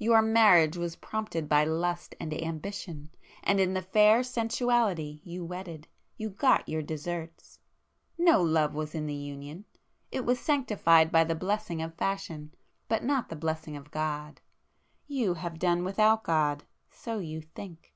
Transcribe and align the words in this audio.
Your 0.00 0.22
marriage 0.22 0.76
was 0.76 0.96
prompted 0.96 1.48
by 1.48 1.62
Lust 1.62 2.16
and 2.18 2.34
Ambition, 2.34 3.10
and 3.44 3.60
in 3.60 3.74
the 3.74 3.80
fair 3.80 4.24
Sensuality 4.24 5.20
you 5.22 5.44
wedded, 5.44 5.86
you 6.16 6.30
got 6.30 6.68
your 6.68 6.82
deserts! 6.82 7.60
No 8.18 8.42
love 8.42 8.74
was 8.74 8.92
in 8.92 9.06
the 9.06 9.14
union,—it 9.14 10.24
was 10.24 10.40
sanctified 10.40 11.12
by 11.12 11.22
the 11.22 11.36
blessing 11.36 11.80
of 11.80 11.94
Fashion, 11.94 12.52
but 12.88 13.04
not 13.04 13.28
the 13.28 13.36
blessing 13.36 13.76
of 13.76 13.92
God. 13.92 14.40
You 15.06 15.34
have 15.34 15.60
done 15.60 15.84
without 15.84 16.24
God; 16.24 16.64
so 16.90 17.20
you 17.20 17.40
think! 17.40 17.94